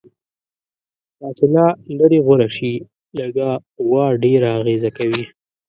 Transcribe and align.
فاصله 1.17 1.65
لرې 1.99 2.19
غوره 2.25 2.47
شي، 2.57 2.73
لږه 3.17 3.49
قوه 3.77 4.05
ډیره 4.23 4.49
اغیزه 4.59 4.89
کوي. 4.97 5.23